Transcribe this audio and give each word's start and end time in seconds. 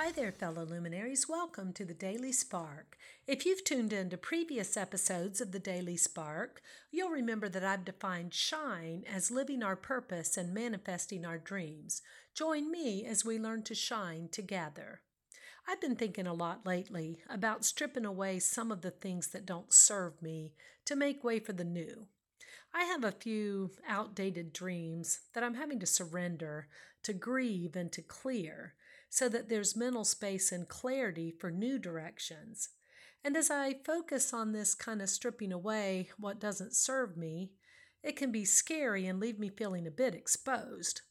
Hi 0.00 0.12
there, 0.12 0.30
fellow 0.30 0.64
luminaries. 0.64 1.28
Welcome 1.28 1.72
to 1.72 1.84
the 1.84 1.92
Daily 1.92 2.30
Spark. 2.30 2.96
If 3.26 3.44
you've 3.44 3.64
tuned 3.64 3.92
in 3.92 4.10
to 4.10 4.16
previous 4.16 4.76
episodes 4.76 5.40
of 5.40 5.50
the 5.50 5.58
Daily 5.58 5.96
Spark, 5.96 6.62
you'll 6.92 7.10
remember 7.10 7.48
that 7.48 7.64
I've 7.64 7.84
defined 7.84 8.32
shine 8.32 9.02
as 9.12 9.32
living 9.32 9.60
our 9.60 9.74
purpose 9.74 10.36
and 10.36 10.54
manifesting 10.54 11.24
our 11.24 11.36
dreams. 11.36 12.00
Join 12.32 12.70
me 12.70 13.04
as 13.06 13.24
we 13.24 13.40
learn 13.40 13.64
to 13.64 13.74
shine 13.74 14.28
together. 14.30 15.00
I've 15.66 15.80
been 15.80 15.96
thinking 15.96 16.28
a 16.28 16.32
lot 16.32 16.64
lately 16.64 17.18
about 17.28 17.64
stripping 17.64 18.04
away 18.04 18.38
some 18.38 18.70
of 18.70 18.82
the 18.82 18.92
things 18.92 19.26
that 19.32 19.46
don't 19.46 19.72
serve 19.72 20.22
me 20.22 20.52
to 20.84 20.94
make 20.94 21.24
way 21.24 21.40
for 21.40 21.54
the 21.54 21.64
new. 21.64 22.06
I 22.72 22.84
have 22.84 23.02
a 23.02 23.10
few 23.10 23.72
outdated 23.88 24.52
dreams 24.52 25.22
that 25.34 25.42
I'm 25.42 25.54
having 25.54 25.80
to 25.80 25.86
surrender, 25.86 26.68
to 27.02 27.12
grieve, 27.12 27.74
and 27.74 27.90
to 27.90 28.00
clear 28.00 28.74
so 29.08 29.28
that 29.28 29.48
there's 29.48 29.76
mental 29.76 30.04
space 30.04 30.52
and 30.52 30.68
clarity 30.68 31.30
for 31.30 31.50
new 31.50 31.78
directions. 31.78 32.70
And 33.24 33.36
as 33.36 33.50
I 33.50 33.74
focus 33.84 34.32
on 34.32 34.52
this 34.52 34.74
kind 34.74 35.02
of 35.02 35.08
stripping 35.08 35.52
away 35.52 36.10
what 36.18 36.40
doesn't 36.40 36.76
serve 36.76 37.16
me, 37.16 37.50
it 38.02 38.16
can 38.16 38.30
be 38.30 38.44
scary 38.44 39.06
and 39.06 39.18
leave 39.18 39.38
me 39.38 39.48
feeling 39.48 39.86
a 39.86 39.90
bit 39.90 40.14
exposed. 40.14 41.02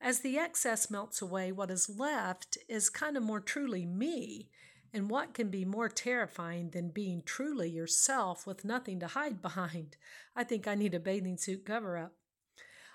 As 0.00 0.20
the 0.20 0.38
excess 0.38 0.90
melts 0.90 1.22
away, 1.22 1.52
what 1.52 1.70
is 1.70 1.88
left 1.88 2.58
is 2.68 2.90
kind 2.90 3.16
of 3.16 3.22
more 3.22 3.40
truly 3.40 3.86
me. 3.86 4.50
And 4.92 5.10
what 5.10 5.34
can 5.34 5.48
be 5.48 5.64
more 5.64 5.88
terrifying 5.88 6.70
than 6.70 6.90
being 6.90 7.22
truly 7.24 7.70
yourself 7.70 8.46
with 8.46 8.64
nothing 8.64 9.00
to 9.00 9.08
hide 9.08 9.42
behind? 9.42 9.96
I 10.36 10.44
think 10.44 10.68
I 10.68 10.74
need 10.74 10.94
a 10.94 11.00
bathing 11.00 11.38
suit 11.38 11.64
cover 11.64 11.96
up. 11.96 12.12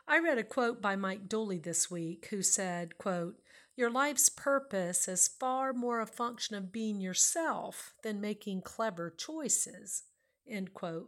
I 0.07 0.19
read 0.19 0.37
a 0.37 0.43
quote 0.43 0.81
by 0.81 0.95
Mike 0.95 1.27
Dooley 1.27 1.57
this 1.57 1.91
week 1.91 2.27
who 2.29 2.41
said, 2.41 2.97
quote, 2.97 3.35
your 3.79 3.89
life's 3.89 4.27
purpose 4.27 5.07
is 5.07 5.29
far 5.39 5.71
more 5.71 6.01
a 6.01 6.05
function 6.05 6.53
of 6.53 6.69
being 6.69 6.99
yourself 6.99 7.93
than 8.03 8.19
making 8.19 8.61
clever 8.61 9.09
choices. 9.09 10.03
End 10.45 10.73
quote. 10.73 11.07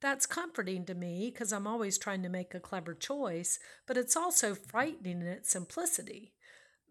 That's 0.00 0.24
comforting 0.24 0.86
to 0.86 0.94
me 0.94 1.30
because 1.30 1.52
I'm 1.52 1.66
always 1.66 1.98
trying 1.98 2.22
to 2.22 2.30
make 2.30 2.54
a 2.54 2.58
clever 2.58 2.94
choice, 2.94 3.58
but 3.86 3.98
it's 3.98 4.16
also 4.16 4.54
frightening 4.54 5.20
in 5.20 5.26
its 5.26 5.50
simplicity. 5.50 6.32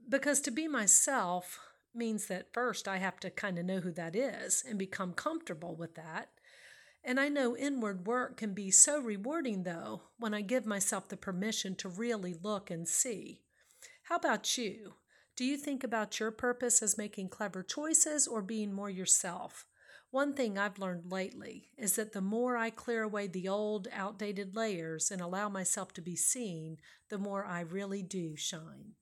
Because 0.08 0.42
to 0.42 0.52
be 0.52 0.68
myself 0.68 1.58
means 1.96 2.28
that 2.28 2.54
first 2.54 2.88
I 2.88 2.98
have 2.98 3.20
to 3.22 3.32
kind 3.32 3.58
of 3.58 3.66
know 3.66 3.80
who 3.80 3.92
that 3.94 4.16
is 4.16 4.64
and 4.70 4.78
become 4.78 5.14
comfortable 5.14 5.76
with 5.76 5.96
that. 5.96 6.30
And 7.04 7.20
I 7.20 7.30
know 7.30 7.58
inward 7.58 8.06
work 8.06 8.38
can 8.38 8.54
be 8.54 8.70
so 8.70 9.00
rewarding, 9.00 9.64
though, 9.64 10.04
when 10.20 10.36
I 10.36 10.42
give 10.42 10.68
myself 10.68 11.10
the 11.10 11.18
permission 11.18 11.73
to 11.78 11.90
really 11.90 12.36
look 12.40 12.70
and 12.70 12.88
see. 12.88 13.42
How 14.10 14.16
about 14.16 14.58
you? 14.58 14.96
Do 15.36 15.46
you 15.46 15.56
think 15.56 15.84
about 15.84 16.20
your 16.20 16.32
purpose 16.32 16.82
as 16.82 16.98
making 16.98 17.30
clever 17.30 17.62
choices 17.62 18.26
or 18.28 18.42
being 18.42 18.74
more 18.74 18.90
yourself? 18.90 19.68
One 20.10 20.34
thing 20.34 20.58
I've 20.58 20.80
learned 20.80 21.12
lately 21.12 21.68
is 21.78 21.94
that 21.94 22.14
the 22.14 22.20
more 22.20 22.58
I 22.58 22.72
clear 22.72 23.04
away 23.04 23.28
the 23.28 23.48
old, 23.48 23.88
outdated 23.94 24.56
layers 24.56 25.12
and 25.12 25.22
allow 25.22 25.48
myself 25.48 25.94
to 25.94 26.02
be 26.02 26.16
seen, 26.16 26.78
the 27.10 27.20
more 27.20 27.46
I 27.46 27.60
really 27.60 28.02
do 28.02 28.36
shine. 28.36 28.96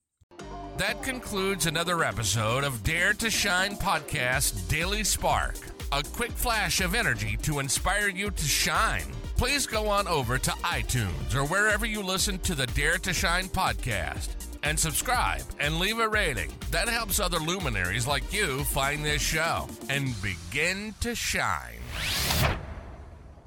That 0.76 1.02
concludes 1.02 1.64
another 1.64 2.04
episode 2.04 2.62
of 2.62 2.84
Dare 2.84 3.14
to 3.14 3.30
Shine 3.30 3.76
Podcast 3.76 4.68
Daily 4.68 5.04
Spark. 5.04 5.56
A 5.90 6.02
quick 6.02 6.32
flash 6.32 6.82
of 6.82 6.94
energy 6.94 7.38
to 7.44 7.60
inspire 7.60 8.08
you 8.10 8.30
to 8.30 8.44
shine. 8.44 9.10
Please 9.38 9.66
go 9.66 9.88
on 9.88 10.06
over 10.06 10.36
to 10.36 10.50
iTunes 10.50 11.34
or 11.34 11.46
wherever 11.46 11.86
you 11.86 12.02
listen 12.02 12.38
to 12.40 12.54
the 12.54 12.66
Dare 12.66 12.98
to 12.98 13.14
Shine 13.14 13.48
podcast 13.48 14.47
and 14.62 14.78
subscribe 14.78 15.42
and 15.60 15.78
leave 15.78 15.98
a 15.98 16.08
rating. 16.08 16.52
That 16.70 16.88
helps 16.88 17.20
other 17.20 17.38
luminaries 17.38 18.06
like 18.06 18.32
you 18.32 18.64
find 18.64 19.04
this 19.04 19.22
show 19.22 19.66
and 19.88 20.14
begin 20.22 20.94
to 21.00 21.14
shine. 21.14 21.78